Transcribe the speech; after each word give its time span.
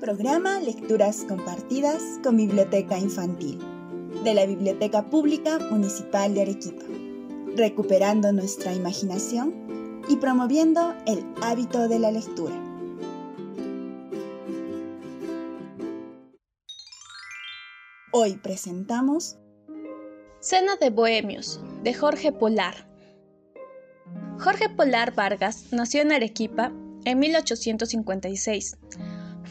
Programa 0.00 0.60
Lecturas 0.60 1.24
Compartidas 1.26 2.02
con 2.22 2.36
Biblioteca 2.36 2.98
Infantil 2.98 3.58
de 4.24 4.34
la 4.34 4.44
Biblioteca 4.44 5.08
Pública 5.08 5.58
Municipal 5.70 6.34
de 6.34 6.42
Arequipa, 6.42 6.84
recuperando 7.56 8.30
nuestra 8.30 8.74
imaginación 8.74 10.02
y 10.08 10.16
promoviendo 10.16 10.94
el 11.06 11.24
hábito 11.40 11.88
de 11.88 11.98
la 11.98 12.10
lectura. 12.10 12.54
Hoy 18.12 18.36
presentamos 18.42 19.38
Cena 20.40 20.76
de 20.76 20.90
Bohemios, 20.90 21.60
de 21.82 21.94
Jorge 21.94 22.32
Polar. 22.32 22.86
Jorge 24.38 24.68
Polar 24.68 25.14
Vargas 25.14 25.72
nació 25.72 26.02
en 26.02 26.12
Arequipa 26.12 26.70
en 27.06 27.18
1856. 27.18 28.76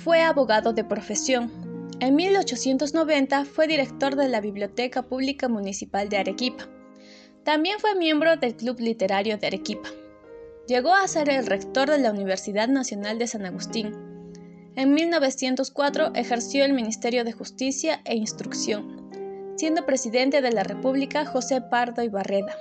Fue 0.04 0.22
abogado 0.22 0.74
de 0.74 0.84
profesión. 0.84 1.52
En 2.00 2.16
1890 2.16 3.46
fue 3.46 3.68
director 3.68 4.16
de 4.16 4.28
la 4.28 4.42
Biblioteca 4.42 5.04
Pública 5.04 5.48
Municipal 5.48 6.10
de 6.10 6.18
Arequipa. 6.18 6.68
También 7.44 7.80
fue 7.80 7.96
miembro 7.96 8.36
del 8.36 8.56
Club 8.56 8.80
Literario 8.80 9.38
de 9.38 9.48
Arequipa. 9.48 9.90
Llegó 10.68 10.94
a 10.94 11.08
ser 11.08 11.30
el 11.30 11.46
rector 11.46 11.90
de 11.90 12.00
la 12.00 12.12
Universidad 12.12 12.68
Nacional 12.68 13.18
de 13.18 13.28
San 13.28 13.46
Agustín. 13.46 13.96
En 14.76 14.94
1904 14.94 16.12
ejerció 16.14 16.66
el 16.66 16.74
Ministerio 16.74 17.24
de 17.24 17.32
Justicia 17.32 18.02
e 18.04 18.16
Instrucción, 18.16 19.10
siendo 19.56 19.86
presidente 19.86 20.42
de 20.42 20.52
la 20.52 20.64
República 20.64 21.26
José 21.26 21.62
Pardo 21.62 22.04
y 22.04 22.10
Barreda. 22.10 22.56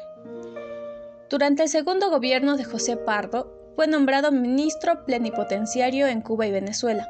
Durante 1.29 1.65
el 1.65 1.69
segundo 1.69 2.11
gobierno 2.11 2.57
de 2.57 2.65
José 2.65 2.97
Pardo, 2.97 3.53
fue 3.75 3.89
nombrado 3.89 4.31
ministro 4.31 5.05
plenipotenciario 5.05 6.07
en 6.07 6.21
Cuba 6.21 6.47
y 6.47 6.53
Venezuela. 6.53 7.09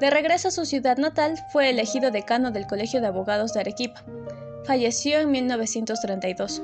De 0.00 0.10
regreso 0.10 0.48
a 0.48 0.50
su 0.50 0.64
ciudad 0.64 0.98
natal, 0.98 1.36
fue 1.52 1.70
elegido 1.70 2.10
decano 2.10 2.50
del 2.50 2.66
Colegio 2.66 3.00
de 3.00 3.06
Abogados 3.06 3.54
de 3.54 3.60
Arequipa. 3.60 4.04
Falleció 4.64 5.20
en 5.20 5.30
1932. 5.30 6.62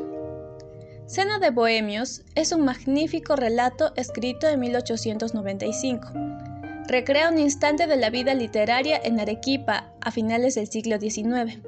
Cena 1.07 1.39
de 1.39 1.51
Bohemios 1.51 2.23
es 2.35 2.53
un 2.53 2.65
magnífico 2.65 3.37
relato 3.37 3.93
escrito 3.97 4.49
en 4.49 4.61
1895. 4.61 6.09
Recrea 6.89 7.31
un 7.31 7.39
instante 7.39 7.87
de 7.87 7.97
la 7.97 8.11
vida 8.11 8.35
literaria 8.35 9.01
en 9.03 9.21
Arequipa 9.21 9.93
a 10.01 10.11
finales 10.11 10.57
del 10.57 10.69
siglo 10.69 10.99
XIX. 10.99 11.59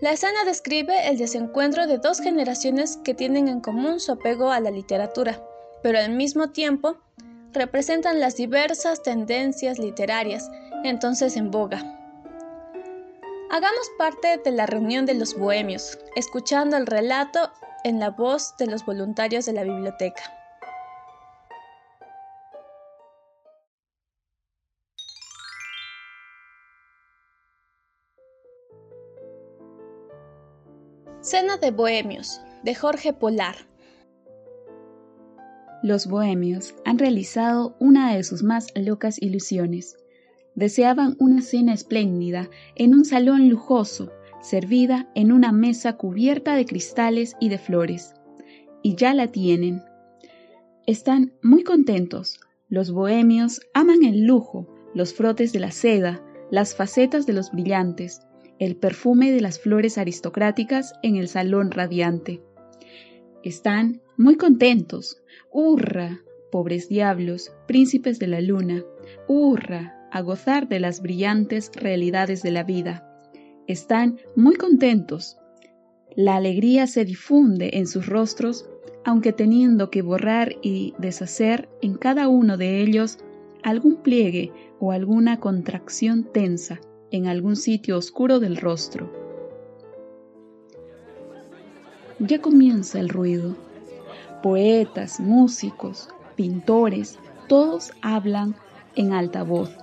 La 0.00 0.12
escena 0.12 0.44
describe 0.44 1.08
el 1.08 1.16
desencuentro 1.16 1.86
de 1.86 1.98
dos 1.98 2.20
generaciones 2.20 2.98
que 3.04 3.14
tienen 3.14 3.48
en 3.48 3.60
común 3.60 4.00
su 4.00 4.12
apego 4.12 4.50
a 4.50 4.60
la 4.60 4.70
literatura 4.70 5.40
pero 5.82 5.98
al 5.98 6.12
mismo 6.12 6.50
tiempo 6.50 6.96
representan 7.52 8.20
las 8.20 8.36
diversas 8.36 9.02
tendencias 9.02 9.78
literarias 9.78 10.48
entonces 10.88 11.36
en 11.36 11.50
boga. 11.50 11.78
Hagamos 13.50 13.90
parte 13.98 14.38
de 14.38 14.50
la 14.50 14.66
reunión 14.66 15.04
de 15.04 15.14
los 15.14 15.36
bohemios, 15.36 15.98
escuchando 16.16 16.76
el 16.76 16.86
relato 16.86 17.52
en 17.84 18.00
la 18.00 18.10
voz 18.10 18.56
de 18.58 18.66
los 18.66 18.84
voluntarios 18.86 19.44
de 19.44 19.52
la 19.52 19.62
biblioteca. 19.62 20.22
Cena 31.20 31.56
de 31.56 31.70
Bohemios, 31.70 32.40
de 32.64 32.74
Jorge 32.74 33.12
Polar. 33.12 33.54
Los 35.82 36.06
bohemios 36.06 36.74
han 36.84 36.98
realizado 36.98 37.76
una 37.78 38.14
de 38.14 38.24
sus 38.24 38.42
más 38.42 38.66
locas 38.74 39.22
ilusiones. 39.22 40.01
Deseaban 40.54 41.16
una 41.18 41.40
cena 41.40 41.72
espléndida 41.72 42.50
en 42.76 42.94
un 42.94 43.04
salón 43.04 43.48
lujoso, 43.48 44.12
servida 44.42 45.10
en 45.14 45.32
una 45.32 45.52
mesa 45.52 45.96
cubierta 45.96 46.54
de 46.54 46.66
cristales 46.66 47.36
y 47.40 47.48
de 47.48 47.58
flores. 47.58 48.14
Y 48.82 48.96
ya 48.96 49.14
la 49.14 49.28
tienen. 49.28 49.82
Están 50.86 51.32
muy 51.42 51.62
contentos. 51.62 52.40
Los 52.68 52.90
bohemios 52.90 53.60
aman 53.72 54.04
el 54.04 54.24
lujo, 54.24 54.68
los 54.94 55.14
frotes 55.14 55.52
de 55.52 55.60
la 55.60 55.70
seda, 55.70 56.22
las 56.50 56.74
facetas 56.74 57.24
de 57.24 57.32
los 57.32 57.52
brillantes, 57.52 58.20
el 58.58 58.76
perfume 58.76 59.32
de 59.32 59.40
las 59.40 59.58
flores 59.58 59.96
aristocráticas 59.96 60.94
en 61.02 61.16
el 61.16 61.28
salón 61.28 61.70
radiante. 61.70 62.42
Están 63.42 64.02
muy 64.16 64.36
contentos. 64.36 65.22
¡Hurra! 65.50 66.20
Pobres 66.50 66.88
diablos, 66.88 67.52
príncipes 67.66 68.18
de 68.18 68.26
la 68.26 68.40
luna. 68.40 68.84
¡Hurra! 69.26 70.01
A 70.14 70.20
gozar 70.20 70.68
de 70.68 70.78
las 70.78 71.00
brillantes 71.00 71.70
realidades 71.74 72.42
de 72.42 72.50
la 72.50 72.64
vida. 72.64 73.08
Están 73.66 74.18
muy 74.36 74.56
contentos. 74.56 75.38
La 76.14 76.36
alegría 76.36 76.86
se 76.86 77.06
difunde 77.06 77.70
en 77.78 77.86
sus 77.86 78.06
rostros, 78.06 78.68
aunque 79.06 79.32
teniendo 79.32 79.88
que 79.88 80.02
borrar 80.02 80.54
y 80.60 80.92
deshacer 80.98 81.70
en 81.80 81.94
cada 81.94 82.28
uno 82.28 82.58
de 82.58 82.82
ellos 82.82 83.20
algún 83.62 84.02
pliegue 84.02 84.52
o 84.80 84.92
alguna 84.92 85.40
contracción 85.40 86.24
tensa 86.30 86.78
en 87.10 87.26
algún 87.26 87.56
sitio 87.56 87.96
oscuro 87.96 88.38
del 88.38 88.58
rostro. 88.58 89.10
Ya 92.18 92.42
comienza 92.42 93.00
el 93.00 93.08
ruido. 93.08 93.56
Poetas, 94.42 95.20
músicos, 95.20 96.10
pintores, 96.36 97.18
todos 97.48 97.92
hablan 98.02 98.54
en 98.94 99.14
alta 99.14 99.42
voz. 99.42 99.74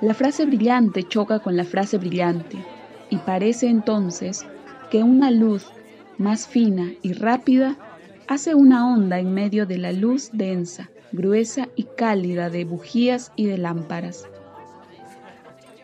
La 0.00 0.14
frase 0.14 0.46
brillante 0.46 1.02
choca 1.02 1.40
con 1.40 1.58
la 1.58 1.64
frase 1.64 1.98
brillante 1.98 2.56
y 3.10 3.18
parece 3.18 3.68
entonces 3.68 4.46
que 4.90 5.02
una 5.02 5.30
luz 5.30 5.66
más 6.16 6.48
fina 6.48 6.92
y 7.02 7.12
rápida 7.12 7.76
hace 8.26 8.54
una 8.54 8.90
onda 8.90 9.18
en 9.18 9.34
medio 9.34 9.66
de 9.66 9.76
la 9.76 9.92
luz 9.92 10.30
densa, 10.32 10.88
gruesa 11.12 11.68
y 11.76 11.84
cálida 11.84 12.48
de 12.48 12.64
bujías 12.64 13.30
y 13.36 13.44
de 13.44 13.58
lámparas. 13.58 14.26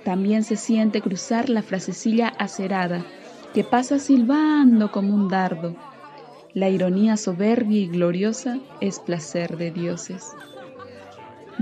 También 0.03 0.45
se 0.45 0.57
siente 0.57 1.03
cruzar 1.03 1.51
la 1.51 1.63
frasecilla 1.63 2.29
acerada 2.29 3.05
que 3.53 3.65
pasa 3.65 3.99
silbando 3.99 4.93
como 4.93 5.15
un 5.15 5.29
dardo. 5.29 5.77
La 6.55 6.71
ironía 6.71 7.19
soberbia 7.19 7.81
y 7.81 7.89
gloriosa 7.89 8.61
es 8.81 8.99
placer 8.99 9.59
de 9.59 9.73
dioses. 9.73 10.33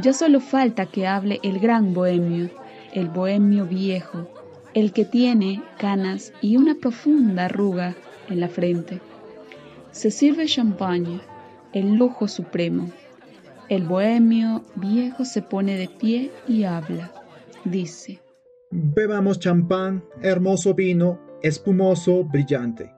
Ya 0.01 0.13
solo 0.13 0.41
falta 0.41 0.87
que 0.87 1.07
hable 1.07 1.41
el 1.43 1.61
gran 1.61 1.95
bohemio, 1.95 2.51
el 2.93 3.09
bohemio 3.09 3.67
viejo, 3.67 4.29
el 4.75 4.93
que 4.93 5.05
tiene 5.05 5.63
canas 5.79 6.33
y 6.41 6.57
una 6.57 6.75
profunda 6.75 7.45
arruga 7.45 7.95
en 8.29 8.41
la 8.41 8.49
frente. 8.49 9.01
Se 9.93 10.11
sirve 10.11 10.47
champagne, 10.47 11.21
el 11.73 11.95
lujo 11.95 12.27
supremo. 12.27 12.91
El 13.69 13.85
bohemio 13.85 14.65
viejo 14.75 15.25
se 15.25 15.43
pone 15.43 15.77
de 15.77 15.89
pie 15.89 16.33
y 16.49 16.65
habla. 16.65 17.13
Dice, 17.65 18.21
Bebamos 18.71 19.39
champán, 19.39 20.05
hermoso 20.21 20.75
vino, 20.75 21.21
espumoso, 21.43 22.25
brillante. 22.25 22.93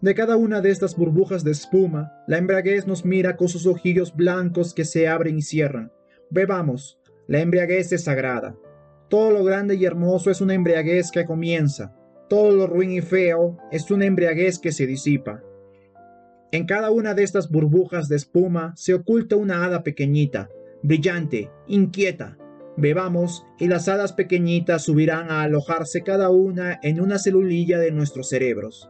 De 0.00 0.14
cada 0.14 0.36
una 0.36 0.60
de 0.60 0.70
estas 0.70 0.96
burbujas 0.96 1.44
de 1.44 1.52
espuma, 1.52 2.12
la 2.26 2.38
embriaguez 2.38 2.86
nos 2.86 3.04
mira 3.04 3.36
con 3.36 3.48
sus 3.48 3.66
ojillos 3.66 4.14
blancos 4.14 4.74
que 4.74 4.84
se 4.84 5.08
abren 5.08 5.38
y 5.38 5.42
cierran. 5.42 5.92
Bebamos, 6.30 6.98
la 7.26 7.40
embriaguez 7.40 7.92
es 7.92 8.04
sagrada. 8.04 8.56
Todo 9.08 9.30
lo 9.30 9.44
grande 9.44 9.76
y 9.76 9.84
hermoso 9.84 10.30
es 10.30 10.40
una 10.40 10.54
embriaguez 10.54 11.10
que 11.10 11.24
comienza. 11.24 11.94
Todo 12.28 12.52
lo 12.52 12.66
ruin 12.66 12.90
y 12.92 13.00
feo 13.00 13.56
es 13.72 13.90
una 13.90 14.06
embriaguez 14.06 14.58
que 14.58 14.72
se 14.72 14.86
disipa. 14.86 15.42
En 16.52 16.66
cada 16.66 16.90
una 16.90 17.14
de 17.14 17.22
estas 17.22 17.50
burbujas 17.50 18.08
de 18.08 18.16
espuma 18.16 18.74
se 18.76 18.94
oculta 18.94 19.36
una 19.36 19.64
hada 19.64 19.82
pequeñita, 19.82 20.50
brillante, 20.82 21.50
inquieta, 21.66 22.38
Bebamos 22.80 23.44
y 23.58 23.66
las 23.66 23.88
hadas 23.88 24.12
pequeñitas 24.12 24.84
subirán 24.84 25.32
a 25.32 25.42
alojarse 25.42 26.02
cada 26.02 26.30
una 26.30 26.78
en 26.84 27.00
una 27.00 27.18
celulilla 27.18 27.76
de 27.80 27.90
nuestros 27.90 28.28
cerebros. 28.28 28.88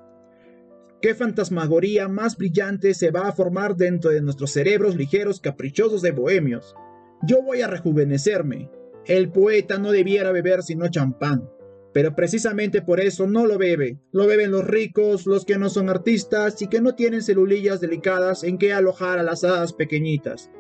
¿Qué 1.01 1.15
fantasmagoría 1.15 2.07
más 2.07 2.37
brillante 2.37 2.93
se 2.93 3.11
va 3.11 3.29
a 3.29 3.33
formar 3.33 3.77
dentro 3.77 4.11
de 4.11 4.21
nuestros 4.21 4.51
cerebros 4.51 4.95
ligeros 4.95 5.41
caprichosos 5.41 6.03
de 6.03 6.11
bohemios? 6.11 6.77
Yo 7.23 7.43
voy 7.43 7.63
a 7.63 7.67
rejuvenecerme. 7.67 8.71
El 9.05 9.31
poeta 9.31 9.79
no 9.79 9.91
debiera 9.91 10.31
beber 10.33 10.63
sino 10.63 10.89
champán, 10.89 11.51
pero 11.93 12.15
precisamente 12.15 12.83
por 12.83 13.01
eso 13.01 13.27
no 13.27 13.47
lo 13.47 13.59
bebe. 13.59 13.99
Lo 14.13 14.27
beben 14.27 14.51
los 14.51 14.65
ricos, 14.65 15.27
los 15.27 15.45
que 15.45 15.59
no 15.59 15.69
son 15.69 15.89
artistas 15.89 16.61
y 16.63 16.69
que 16.69 16.81
no 16.81 16.95
tienen 16.95 17.23
celulillas 17.23 17.81
delicadas 17.81 18.45
en 18.45 18.59
que 18.59 18.73
alojar 18.73 19.19
a 19.19 19.23
las 19.23 19.43
hadas 19.43 19.73
pequeñitas, 19.73 20.51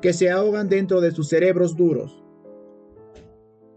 que 0.00 0.12
se 0.12 0.30
ahogan 0.30 0.68
dentro 0.68 1.00
de 1.00 1.12
sus 1.12 1.28
cerebros 1.28 1.76
duros. 1.76 2.22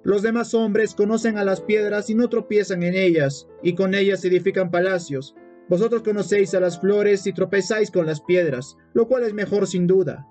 Los 0.04 0.22
demás 0.22 0.54
hombres 0.54 0.96
conocen 0.96 1.38
a 1.38 1.44
las 1.44 1.62
piedras 1.62 2.10
y 2.10 2.16
no 2.16 2.30
tropiezan 2.30 2.84
en 2.84 2.96
ellas, 2.96 3.48
y 3.62 3.76
con 3.76 3.94
ellas 3.94 4.24
edifican 4.24 4.72
palacios. 4.72 5.36
Vosotros 5.68 6.04
conocéis 6.04 6.54
a 6.54 6.60
las 6.60 6.80
flores 6.80 7.26
y 7.28 7.34
tropezáis 7.34 7.92
con 7.92 8.06
las 8.06 8.22
piedras, 8.22 8.78
lo 8.94 9.08
cual 9.08 9.24
es 9.24 9.34
mejor 9.34 9.68
sin 9.68 9.88
duda. 9.88 10.28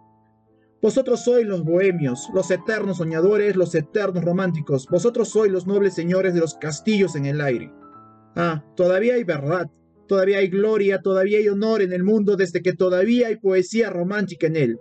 Vosotros 0.85 1.21
sois 1.25 1.47
los 1.47 1.65
bohemios, 1.65 2.29
los 2.35 2.51
eternos 2.51 2.99
soñadores, 2.99 3.57
los 3.57 3.75
eternos 3.75 4.23
románticos. 4.23 4.87
Vosotros 4.91 5.31
sois 5.31 5.51
los 5.51 5.67
nobles 5.67 5.95
señores 5.95 6.35
de 6.35 6.41
los 6.41 6.57
castillos 6.57 7.17
en 7.17 7.25
el 7.25 7.41
aire. 7.41 7.73
Ah, 8.37 8.63
todavía 8.77 9.15
hay 9.15 9.25
verdad, 9.25 9.71
todavía 10.07 10.41
hay 10.41 10.49
gloria, 10.49 11.01
todavía 11.01 11.39
hay 11.39 11.49
honor 11.49 11.81
en 11.81 11.95
el 11.95 12.05
mundo 12.05 12.37
desde 12.37 12.61
que 12.61 12.75
todavía 12.75 13.29
hay 13.29 13.37
poesía 13.37 13.89
romántica 13.89 14.47
en 14.47 14.57
él. 14.57 14.79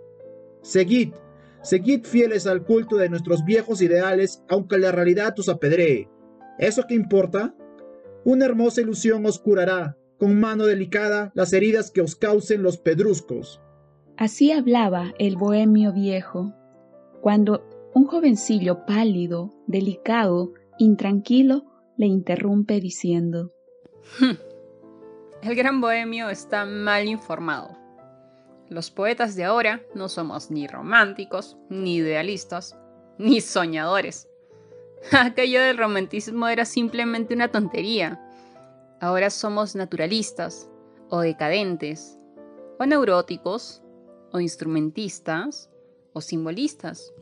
Seguid, 0.60 1.14
seguid 1.62 2.04
fieles 2.04 2.46
al 2.46 2.64
culto 2.66 2.96
de 2.96 3.08
nuestros 3.08 3.42
viejos 3.46 3.80
ideales, 3.80 4.42
aunque 4.50 4.76
la 4.76 4.92
realidad 4.92 5.34
os 5.38 5.48
apedree. 5.48 6.10
¿Eso 6.58 6.84
qué 6.86 6.96
importa? 6.96 7.54
Una 8.26 8.44
hermosa 8.44 8.82
ilusión 8.82 9.24
os 9.24 9.38
curará, 9.38 9.96
con 10.18 10.38
mano 10.38 10.66
delicada, 10.66 11.32
las 11.34 11.54
heridas 11.54 11.90
que 11.90 12.02
os 12.02 12.14
causen 12.14 12.62
los 12.62 12.76
pedruscos. 12.76 13.62
Así 14.16 14.52
hablaba 14.52 15.12
el 15.18 15.36
bohemio 15.36 15.92
viejo, 15.92 16.52
cuando 17.20 17.66
un 17.94 18.06
jovencillo 18.06 18.86
pálido, 18.86 19.52
delicado, 19.66 20.52
intranquilo, 20.78 21.64
le 21.96 22.06
interrumpe 22.06 22.80
diciendo, 22.80 23.52
hmm, 24.20 24.34
El 25.42 25.54
gran 25.56 25.80
bohemio 25.80 26.28
está 26.30 26.64
mal 26.64 27.06
informado. 27.06 27.76
Los 28.68 28.90
poetas 28.90 29.34
de 29.34 29.44
ahora 29.44 29.82
no 29.94 30.08
somos 30.08 30.50
ni 30.50 30.66
románticos, 30.66 31.56
ni 31.68 31.96
idealistas, 31.96 32.78
ni 33.18 33.40
soñadores. 33.40 34.28
Aquello 35.12 35.60
del 35.60 35.76
romanticismo 35.76 36.48
era 36.48 36.64
simplemente 36.64 37.34
una 37.34 37.48
tontería. 37.48 38.20
Ahora 39.00 39.30
somos 39.30 39.74
naturalistas, 39.74 40.70
o 41.10 41.20
decadentes, 41.20 42.18
o 42.78 42.86
neuróticos, 42.86 43.83
o 44.34 44.40
instrumentistas 44.40 45.70
o 46.12 46.20
simbolistas. 46.20 47.14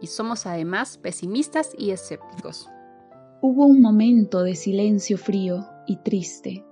Y 0.00 0.08
somos 0.08 0.44
además 0.44 0.98
pesimistas 0.98 1.70
y 1.78 1.92
escépticos. 1.92 2.68
Hubo 3.40 3.66
un 3.66 3.80
momento 3.80 4.42
de 4.42 4.56
silencio 4.56 5.16
frío 5.18 5.64
y 5.86 6.02
triste. 6.02 6.64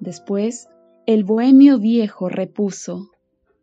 Después, 0.00 0.68
el 1.06 1.22
bohemio 1.22 1.78
viejo 1.78 2.28
repuso. 2.28 3.10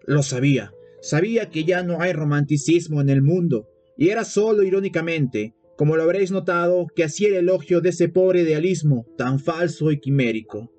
Lo 0.05 0.23
sabía, 0.23 0.71
sabía 1.01 1.49
que 1.49 1.65
ya 1.65 1.83
no 1.83 1.99
hay 1.99 2.13
romanticismo 2.13 3.01
en 3.01 3.09
el 3.09 3.21
mundo, 3.21 3.67
y 3.97 4.09
era 4.09 4.23
solo 4.23 4.63
irónicamente, 4.63 5.55
como 5.75 5.97
lo 5.97 6.03
habréis 6.03 6.31
notado, 6.31 6.87
que 6.95 7.03
hacía 7.03 7.27
el 7.27 7.35
elogio 7.35 7.81
de 7.81 7.89
ese 7.89 8.07
pobre 8.07 8.43
idealismo 8.43 9.05
tan 9.17 9.39
falso 9.39 9.91
y 9.91 9.99
quimérico. 9.99 10.71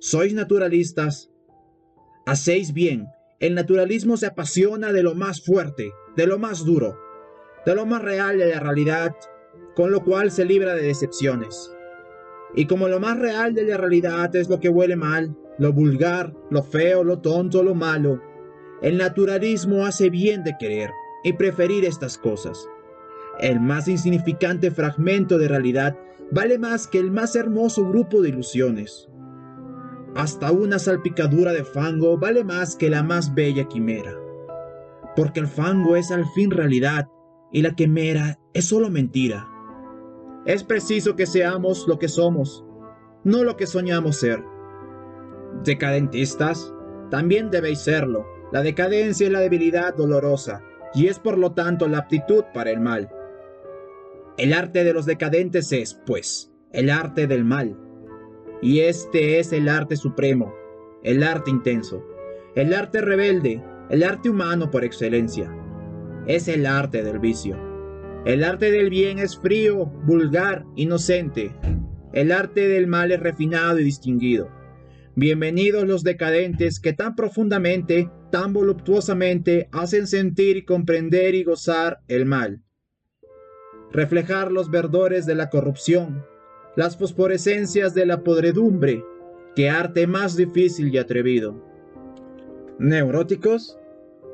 Sois 0.00 0.34
naturalistas. 0.34 1.30
Hacéis 2.26 2.72
bien, 2.72 3.06
el 3.44 3.54
naturalismo 3.54 4.16
se 4.16 4.24
apasiona 4.24 4.90
de 4.90 5.02
lo 5.02 5.14
más 5.14 5.42
fuerte, 5.42 5.92
de 6.16 6.26
lo 6.26 6.38
más 6.38 6.64
duro, 6.64 6.98
de 7.66 7.74
lo 7.74 7.84
más 7.84 8.00
real 8.00 8.38
de 8.38 8.46
la 8.46 8.58
realidad, 8.58 9.14
con 9.76 9.90
lo 9.90 10.02
cual 10.02 10.30
se 10.30 10.46
libra 10.46 10.74
de 10.74 10.80
decepciones. 10.80 11.70
Y 12.54 12.64
como 12.64 12.88
lo 12.88 13.00
más 13.00 13.18
real 13.18 13.52
de 13.52 13.64
la 13.64 13.76
realidad 13.76 14.34
es 14.34 14.48
lo 14.48 14.60
que 14.60 14.70
huele 14.70 14.96
mal, 14.96 15.36
lo 15.58 15.74
vulgar, 15.74 16.32
lo 16.48 16.62
feo, 16.62 17.04
lo 17.04 17.18
tonto, 17.18 17.62
lo 17.62 17.74
malo, 17.74 18.22
el 18.80 18.96
naturalismo 18.96 19.84
hace 19.84 20.08
bien 20.08 20.42
de 20.42 20.56
querer 20.58 20.88
y 21.22 21.34
preferir 21.34 21.84
estas 21.84 22.16
cosas. 22.16 22.66
El 23.40 23.60
más 23.60 23.88
insignificante 23.88 24.70
fragmento 24.70 25.36
de 25.36 25.48
realidad 25.48 25.98
vale 26.30 26.58
más 26.58 26.86
que 26.86 26.98
el 26.98 27.10
más 27.10 27.36
hermoso 27.36 27.86
grupo 27.86 28.22
de 28.22 28.30
ilusiones. 28.30 29.06
Hasta 30.14 30.52
una 30.52 30.78
salpicadura 30.78 31.52
de 31.52 31.64
fango 31.64 32.16
vale 32.18 32.44
más 32.44 32.76
que 32.76 32.88
la 32.88 33.02
más 33.02 33.34
bella 33.34 33.64
quimera. 33.64 34.12
Porque 35.16 35.40
el 35.40 35.48
fango 35.48 35.96
es 35.96 36.10
al 36.10 36.24
fin 36.34 36.50
realidad 36.50 37.08
y 37.50 37.62
la 37.62 37.74
quimera 37.74 38.38
es 38.52 38.66
solo 38.66 38.90
mentira. 38.90 39.48
Es 40.46 40.62
preciso 40.62 41.16
que 41.16 41.26
seamos 41.26 41.86
lo 41.88 41.98
que 41.98 42.08
somos, 42.08 42.64
no 43.24 43.42
lo 43.42 43.56
que 43.56 43.66
soñamos 43.66 44.16
ser. 44.16 44.44
Decadentistas, 45.64 46.72
también 47.10 47.50
debéis 47.50 47.80
serlo. 47.80 48.26
La 48.52 48.62
decadencia 48.62 49.26
es 49.26 49.32
la 49.32 49.40
debilidad 49.40 49.94
dolorosa 49.94 50.62
y 50.94 51.08
es 51.08 51.18
por 51.18 51.38
lo 51.38 51.52
tanto 51.52 51.88
la 51.88 51.98
aptitud 51.98 52.44
para 52.52 52.70
el 52.70 52.80
mal. 52.80 53.10
El 54.36 54.52
arte 54.52 54.84
de 54.84 54.92
los 54.92 55.06
decadentes 55.06 55.72
es, 55.72 55.94
pues, 56.06 56.52
el 56.72 56.90
arte 56.90 57.26
del 57.26 57.44
mal. 57.44 57.78
Y 58.64 58.80
este 58.80 59.40
es 59.40 59.52
el 59.52 59.68
arte 59.68 59.94
supremo, 59.94 60.54
el 61.02 61.22
arte 61.22 61.50
intenso, 61.50 62.02
el 62.54 62.72
arte 62.72 63.02
rebelde, 63.02 63.62
el 63.90 64.02
arte 64.02 64.30
humano 64.30 64.70
por 64.70 64.86
excelencia. 64.86 65.54
Es 66.26 66.48
el 66.48 66.64
arte 66.64 67.02
del 67.02 67.18
vicio. 67.18 67.58
El 68.24 68.42
arte 68.42 68.70
del 68.70 68.88
bien 68.88 69.18
es 69.18 69.38
frío, 69.38 69.84
vulgar, 70.06 70.64
inocente. 70.76 71.54
El 72.14 72.32
arte 72.32 72.66
del 72.66 72.86
mal 72.86 73.12
es 73.12 73.20
refinado 73.20 73.80
y 73.80 73.84
distinguido. 73.84 74.48
Bienvenidos 75.14 75.84
los 75.84 76.02
decadentes 76.02 76.80
que 76.80 76.94
tan 76.94 77.16
profundamente, 77.16 78.10
tan 78.32 78.54
voluptuosamente 78.54 79.68
hacen 79.72 80.06
sentir 80.06 80.56
y 80.56 80.64
comprender 80.64 81.34
y 81.34 81.44
gozar 81.44 81.98
el 82.08 82.24
mal. 82.24 82.62
Reflejar 83.92 84.50
los 84.50 84.70
verdores 84.70 85.26
de 85.26 85.34
la 85.34 85.50
corrupción, 85.50 86.24
las 86.76 86.96
fosforescencias 86.96 87.94
de 87.94 88.06
la 88.06 88.22
podredumbre, 88.22 89.04
qué 89.54 89.70
arte 89.70 90.06
más 90.06 90.36
difícil 90.36 90.92
y 90.92 90.98
atrevido. 90.98 91.62
¿Neuróticos? 92.78 93.78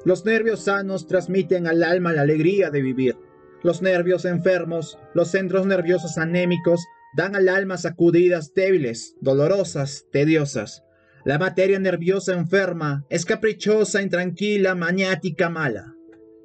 Los 0.05 0.25
nervios 0.25 0.61
sanos 0.61 1.07
transmiten 1.07 1.67
al 1.67 1.83
alma 1.83 2.13
la 2.13 2.23
alegría 2.23 2.71
de 2.71 2.81
vivir. 2.81 3.17
Los 3.63 3.83
nervios 3.83 4.25
enfermos, 4.25 4.99
los 5.13 5.29
centros 5.29 5.67
nerviosos 5.67 6.17
anémicos, 6.17 6.87
dan 7.15 7.37
al 7.37 7.49
alma 7.49 7.77
sacudidas 7.77 8.55
débiles, 8.55 9.17
dolorosas, 9.21 10.07
tediosas. 10.11 10.83
La 11.27 11.39
materia 11.39 11.79
nerviosa 11.79 12.33
enferma 12.33 13.05
es 13.11 13.27
caprichosa, 13.27 14.01
intranquila, 14.01 14.75
maniática, 14.75 15.51
mala. 15.51 15.95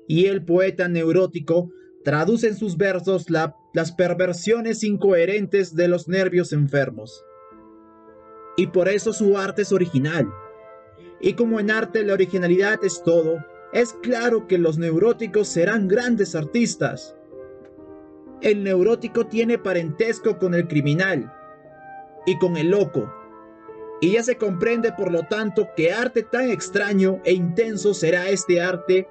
Y 0.07 0.25
el 0.25 0.43
poeta 0.43 0.89
neurótico 0.89 1.71
traduce 2.03 2.49
en 2.49 2.57
sus 2.57 2.75
versos 2.75 3.29
las 3.75 3.91
perversiones 3.91 4.85
incoherentes 4.85 5.75
de 5.75 5.89
los 5.89 6.07
nervios 6.07 6.53
enfermos. 6.53 7.25
Y 8.55 8.67
por 8.67 8.87
eso 8.87 9.11
su 9.11 9.37
arte 9.37 9.63
es 9.63 9.73
original. 9.73 10.33
Y 11.19 11.33
como 11.33 11.59
en 11.59 11.69
arte 11.69 12.01
la 12.05 12.13
originalidad 12.13 12.79
es 12.85 13.03
todo, 13.03 13.43
es 13.73 13.91
claro 14.01 14.47
que 14.47 14.57
los 14.57 14.77
neuróticos 14.77 15.49
serán 15.49 15.89
grandes 15.89 16.35
artistas. 16.35 17.17
El 18.39 18.63
neurótico 18.63 19.27
tiene 19.27 19.57
parentesco 19.57 20.39
con 20.39 20.53
el 20.53 20.69
criminal 20.69 21.33
y 22.25 22.37
con 22.37 22.55
el 22.55 22.69
loco. 22.69 23.13
Y 23.99 24.13
ya 24.13 24.23
se 24.23 24.37
comprende 24.37 24.93
por 24.93 25.11
lo 25.11 25.23
tanto 25.23 25.67
que 25.75 25.91
arte 25.91 26.23
tan 26.23 26.49
extraño 26.49 27.19
e 27.25 27.33
intenso 27.33 27.93
será 27.93 28.29
este 28.29 28.61
arte 28.61 29.09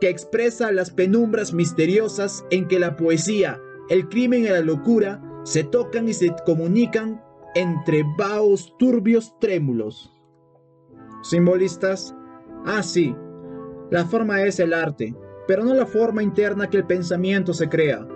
que 0.00 0.08
expresa 0.08 0.72
las 0.72 0.90
penumbras 0.90 1.52
misteriosas 1.52 2.44
en 2.50 2.66
que 2.66 2.80
la 2.80 2.96
poesía, 2.96 3.60
el 3.90 4.08
crimen 4.08 4.44
y 4.44 4.48
la 4.48 4.60
locura 4.60 5.20
se 5.44 5.64
tocan 5.64 6.08
y 6.08 6.14
se 6.14 6.34
comunican 6.46 7.22
entre 7.54 8.02
vaos 8.16 8.74
turbios 8.78 9.38
trémulos. 9.38 10.10
¿Simbolistas? 11.22 12.14
Ah, 12.64 12.82
sí. 12.82 13.14
La 13.90 14.06
forma 14.06 14.42
es 14.44 14.58
el 14.60 14.72
arte, 14.72 15.14
pero 15.46 15.64
no 15.64 15.74
la 15.74 15.84
forma 15.84 16.22
interna 16.22 16.70
que 16.70 16.78
el 16.78 16.86
pensamiento 16.86 17.52
se 17.52 17.68
crea. 17.68 18.06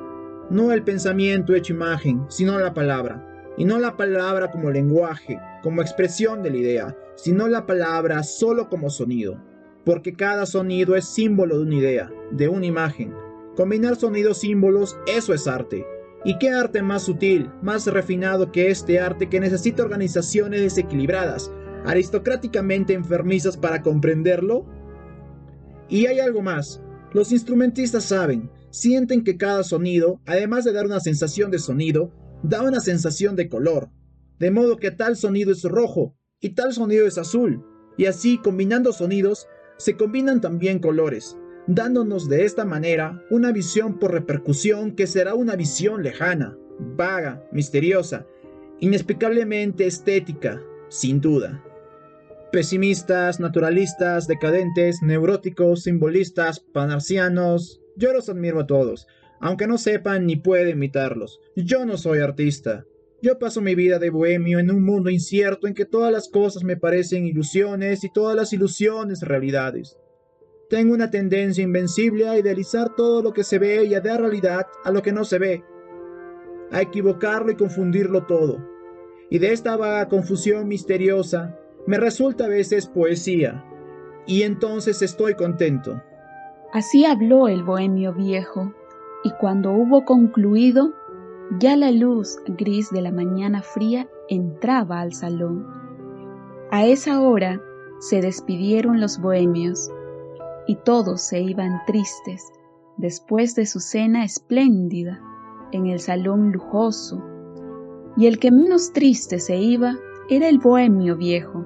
No 0.48 0.72
el 0.72 0.82
pensamiento 0.82 1.54
hecho 1.54 1.74
imagen, 1.74 2.24
sino 2.28 2.58
la 2.58 2.72
palabra. 2.72 3.52
Y 3.58 3.66
no 3.66 3.78
la 3.78 3.96
palabra 3.96 4.50
como 4.50 4.70
lenguaje, 4.70 5.38
como 5.62 5.82
expresión 5.82 6.42
de 6.42 6.50
la 6.50 6.56
idea, 6.56 6.96
sino 7.16 7.48
la 7.48 7.66
palabra 7.66 8.22
solo 8.22 8.70
como 8.70 8.88
sonido 8.88 9.38
porque 9.84 10.14
cada 10.14 10.46
sonido 10.46 10.96
es 10.96 11.04
símbolo 11.04 11.58
de 11.58 11.64
una 11.64 11.74
idea, 11.74 12.12
de 12.30 12.48
una 12.48 12.66
imagen. 12.66 13.14
Combinar 13.56 13.96
sonidos 13.96 14.38
símbolos, 14.38 14.96
eso 15.06 15.32
es 15.32 15.46
arte. 15.46 15.86
¿Y 16.24 16.38
qué 16.38 16.50
arte 16.50 16.82
más 16.82 17.04
sutil, 17.04 17.50
más 17.62 17.86
refinado 17.86 18.50
que 18.50 18.70
este 18.70 18.98
arte 18.98 19.28
que 19.28 19.40
necesita 19.40 19.82
organizaciones 19.82 20.62
desequilibradas, 20.62 21.52
aristocráticamente 21.84 22.94
enfermizas 22.94 23.56
para 23.56 23.82
comprenderlo? 23.82 24.66
Y 25.88 26.06
hay 26.06 26.18
algo 26.18 26.42
más. 26.42 26.80
Los 27.12 27.30
instrumentistas 27.30 28.04
saben, 28.04 28.50
sienten 28.70 29.22
que 29.22 29.36
cada 29.36 29.62
sonido, 29.62 30.20
además 30.26 30.64
de 30.64 30.72
dar 30.72 30.86
una 30.86 30.98
sensación 30.98 31.50
de 31.50 31.60
sonido, 31.60 32.10
da 32.42 32.62
una 32.62 32.80
sensación 32.80 33.36
de 33.36 33.48
color. 33.48 33.90
De 34.40 34.50
modo 34.50 34.78
que 34.78 34.90
tal 34.90 35.16
sonido 35.16 35.52
es 35.52 35.62
rojo 35.62 36.16
y 36.40 36.50
tal 36.50 36.72
sonido 36.72 37.06
es 37.06 37.18
azul. 37.18 37.64
Y 37.96 38.06
así, 38.06 38.38
combinando 38.38 38.92
sonidos, 38.92 39.46
se 39.76 39.96
combinan 39.96 40.40
también 40.40 40.80
colores, 40.80 41.36
dándonos 41.66 42.28
de 42.28 42.44
esta 42.44 42.64
manera 42.64 43.22
una 43.30 43.52
visión 43.52 43.98
por 43.98 44.12
repercusión 44.12 44.92
que 44.94 45.06
será 45.06 45.34
una 45.34 45.56
visión 45.56 46.02
lejana, 46.02 46.56
vaga, 46.78 47.46
misteriosa, 47.52 48.26
inexplicablemente 48.80 49.86
estética, 49.86 50.62
sin 50.88 51.20
duda. 51.20 51.62
Pesimistas, 52.52 53.40
naturalistas, 53.40 54.26
decadentes, 54.28 55.02
neuróticos, 55.02 55.82
simbolistas, 55.82 56.60
panarcianos. 56.60 57.80
Yo 57.96 58.12
los 58.12 58.28
admiro 58.28 58.60
a 58.60 58.66
todos, 58.66 59.08
aunque 59.40 59.66
no 59.66 59.78
sepan 59.78 60.26
ni 60.26 60.36
pueden 60.36 60.76
imitarlos. 60.76 61.40
Yo 61.56 61.84
no 61.84 61.96
soy 61.96 62.20
artista. 62.20 62.84
Yo 63.22 63.38
paso 63.38 63.60
mi 63.60 63.74
vida 63.74 63.98
de 63.98 64.10
bohemio 64.10 64.58
en 64.58 64.70
un 64.70 64.84
mundo 64.84 65.10
incierto 65.10 65.66
en 65.66 65.74
que 65.74 65.86
todas 65.86 66.12
las 66.12 66.28
cosas 66.28 66.62
me 66.62 66.76
parecen 66.76 67.26
ilusiones 67.26 68.04
y 68.04 68.12
todas 68.12 68.36
las 68.36 68.52
ilusiones 68.52 69.22
realidades. 69.22 69.96
Tengo 70.74 70.92
una 70.92 71.08
tendencia 71.08 71.62
invencible 71.62 72.28
a 72.28 72.36
idealizar 72.36 72.96
todo 72.96 73.22
lo 73.22 73.32
que 73.32 73.44
se 73.44 73.60
ve 73.60 73.84
y 73.84 73.94
a 73.94 74.00
dar 74.00 74.20
realidad 74.20 74.66
a 74.82 74.90
lo 74.90 75.02
que 75.02 75.12
no 75.12 75.24
se 75.24 75.38
ve, 75.38 75.62
a 76.72 76.82
equivocarlo 76.82 77.52
y 77.52 77.54
confundirlo 77.54 78.24
todo. 78.24 78.58
Y 79.30 79.38
de 79.38 79.52
esta 79.52 79.76
vaga 79.76 80.08
confusión 80.08 80.66
misteriosa 80.66 81.56
me 81.86 81.96
resulta 81.96 82.46
a 82.46 82.48
veces 82.48 82.86
poesía, 82.88 83.64
y 84.26 84.42
entonces 84.42 85.00
estoy 85.00 85.36
contento. 85.36 86.02
Así 86.72 87.04
habló 87.04 87.46
el 87.46 87.62
bohemio 87.62 88.12
viejo, 88.12 88.74
y 89.22 89.30
cuando 89.38 89.70
hubo 89.70 90.04
concluido, 90.04 90.92
ya 91.60 91.76
la 91.76 91.92
luz 91.92 92.40
gris 92.48 92.90
de 92.90 93.00
la 93.00 93.12
mañana 93.12 93.62
fría 93.62 94.08
entraba 94.28 95.02
al 95.02 95.12
salón. 95.12 95.68
A 96.72 96.84
esa 96.84 97.20
hora 97.20 97.62
se 98.00 98.20
despidieron 98.20 99.00
los 99.00 99.20
bohemios, 99.20 99.88
y 100.66 100.76
todos 100.76 101.22
se 101.22 101.40
iban 101.40 101.82
tristes 101.86 102.42
después 102.96 103.54
de 103.54 103.66
su 103.66 103.80
cena 103.80 104.24
espléndida 104.24 105.20
en 105.72 105.86
el 105.86 106.00
salón 106.00 106.52
lujoso, 106.52 107.22
y 108.16 108.26
el 108.26 108.38
que 108.38 108.50
menos 108.50 108.92
triste 108.92 109.40
se 109.40 109.56
iba 109.56 109.96
era 110.28 110.48
el 110.48 110.58
bohemio 110.58 111.16
viejo, 111.16 111.64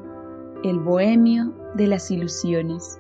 el 0.65 0.81
bohemio 0.81 1.55
de 1.75 1.87
las 1.87 2.11
ilusiones. 2.11 2.99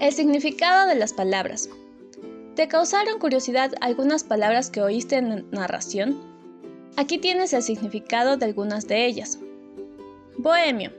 El 0.00 0.12
significado 0.12 0.88
de 0.88 0.94
las 0.94 1.12
palabras. 1.12 1.68
¿Te 2.58 2.66
causaron 2.66 3.20
curiosidad 3.20 3.70
algunas 3.80 4.24
palabras 4.24 4.68
que 4.68 4.82
oíste 4.82 5.14
en 5.14 5.28
la 5.28 5.42
narración? 5.52 6.20
Aquí 6.96 7.18
tienes 7.18 7.52
el 7.52 7.62
significado 7.62 8.36
de 8.36 8.46
algunas 8.46 8.88
de 8.88 9.06
ellas. 9.06 9.38
Bohemio, 10.38 10.90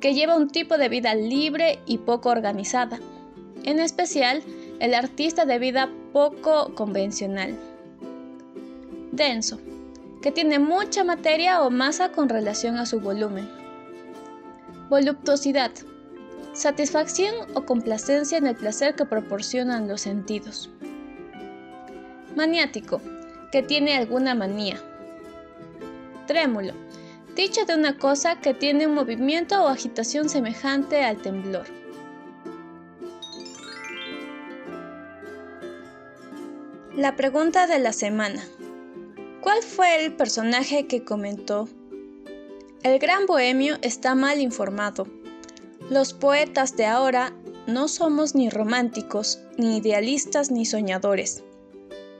que 0.00 0.14
lleva 0.14 0.36
un 0.36 0.48
tipo 0.48 0.78
de 0.78 0.88
vida 0.88 1.16
libre 1.16 1.80
y 1.84 1.98
poco 1.98 2.28
organizada, 2.28 3.00
en 3.64 3.80
especial 3.80 4.44
el 4.78 4.94
artista 4.94 5.46
de 5.46 5.58
vida 5.58 5.90
poco 6.12 6.72
convencional. 6.76 7.58
Denso, 9.10 9.58
que 10.22 10.30
tiene 10.30 10.60
mucha 10.60 11.02
materia 11.02 11.60
o 11.62 11.70
masa 11.70 12.12
con 12.12 12.28
relación 12.28 12.76
a 12.76 12.86
su 12.86 13.00
volumen. 13.00 13.50
Voluptuosidad, 14.88 15.72
satisfacción 16.52 17.34
o 17.54 17.64
complacencia 17.64 18.38
en 18.38 18.46
el 18.46 18.56
placer 18.56 18.94
que 18.94 19.06
proporcionan 19.06 19.88
los 19.88 20.02
sentidos. 20.02 20.70
Maniático, 22.36 23.00
que 23.50 23.62
tiene 23.62 23.96
alguna 23.96 24.34
manía. 24.34 24.80
Trémulo, 26.26 26.72
dicho 27.34 27.64
de 27.64 27.74
una 27.74 27.98
cosa 27.98 28.40
que 28.40 28.54
tiene 28.54 28.86
un 28.86 28.94
movimiento 28.94 29.62
o 29.62 29.68
agitación 29.68 30.28
semejante 30.28 31.04
al 31.04 31.18
temblor. 31.18 31.66
La 36.96 37.16
pregunta 37.16 37.66
de 37.66 37.78
la 37.78 37.92
semana. 37.92 38.42
¿Cuál 39.40 39.62
fue 39.62 40.04
el 40.04 40.14
personaje 40.14 40.86
que 40.86 41.04
comentó? 41.04 41.68
El 42.82 42.98
gran 42.98 43.26
bohemio 43.26 43.78
está 43.80 44.14
mal 44.14 44.40
informado. 44.40 45.06
Los 45.92 46.14
poetas 46.14 46.74
de 46.74 46.86
ahora 46.86 47.34
no 47.66 47.86
somos 47.86 48.34
ni 48.34 48.48
románticos, 48.48 49.40
ni 49.58 49.76
idealistas, 49.76 50.50
ni 50.50 50.64
soñadores. 50.64 51.44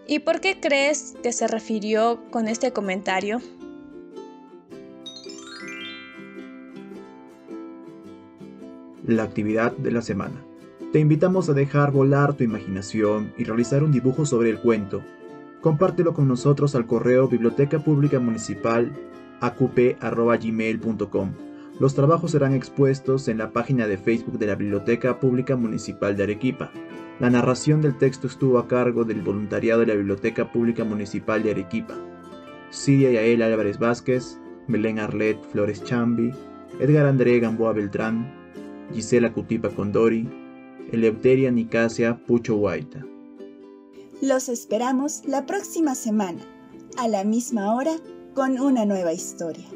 ¿Y 0.07 0.19
por 0.19 0.43
qué 0.43 0.61
crees 0.61 1.15
que 1.23 1.33
se 1.33 1.49
refirió 1.49 2.21
con 2.31 2.49
este 2.49 2.73
comentario? 2.73 3.41
la 9.07 9.23
actividad 9.23 9.73
de 9.73 9.91
la 9.91 10.03
semana. 10.03 10.45
Te 10.93 11.01
invitamos 11.01 11.49
a 11.49 11.55
dejar 11.55 11.93
volar 11.93 12.35
tu 12.35 12.45
imaginación 12.45 13.33
y 13.39 13.45
realizar 13.45 13.83
un 13.83 13.91
dibujo 13.91 14.27
sobre 14.27 14.51
el 14.51 14.61
cuento. 14.61 15.03
Compártelo 15.63 16.13
con 16.13 16.29
nosotros 16.29 16.75
al 16.75 16.87
correo 16.87 17.27
biblioteca 17.27 17.83
pública 17.83 18.21
municipal 18.21 18.93
Los 21.83 21.97
trabajos 21.97 22.31
serán 22.31 22.55
expuestos 22.55 23.27
en 23.27 23.39
la 23.39 23.51
página 23.51 23.89
de 23.89 23.99
Facebook 23.99 24.39
de 24.39 24.47
la 24.47 24.55
Biblioteca 24.55 25.19
Pública 25.19 25.57
Municipal 25.57 26.17
de 26.17 26.23
Arequipa. 26.23 26.71
La 27.19 27.29
narración 27.29 27.83
del 27.83 27.99
texto 27.99 28.29
estuvo 28.29 28.61
a 28.61 28.69
cargo 28.69 29.03
del 29.03 29.21
voluntariado 29.21 29.81
de 29.81 29.89
la 29.89 29.95
Biblioteca 29.97 30.53
Pública 30.53 30.85
Municipal 30.85 31.43
de 31.43 31.51
Arequipa. 31.51 31.99
Siria 32.71 33.11
Yael 33.11 33.43
Álvarez 33.43 33.81
Vázquez, 33.81 34.39
Belén 34.69 35.01
Arlet 35.01 35.43
Flores 35.51 35.83
Chambi, 35.83 36.31
Edgar 36.79 37.05
André 37.07 37.41
Gamboa 37.41 37.73
Beltrán, 37.73 38.33
Gisela 38.95 39.33
Cutipa 39.33 39.69
Condori, 39.69 40.29
Eleuteria 40.93 41.51
Nicasia 41.51 42.17
Pucho 42.29 42.55
Guaita. 42.55 43.05
Los 44.21 44.49
esperamos 44.49 45.23
la 45.27 45.47
próxima 45.47 45.97
semana, 45.97 46.43
a 46.97 47.09
la 47.09 47.25
misma 47.25 47.75
hora, 47.75 47.97
con 48.37 48.61
una 48.61 48.85
nueva 48.85 49.13
historia. 49.13 49.67